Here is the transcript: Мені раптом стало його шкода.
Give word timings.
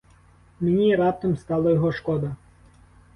Мені 0.59 0.95
раптом 0.95 1.37
стало 1.37 1.69
його 1.69 1.91
шкода. 1.91 2.35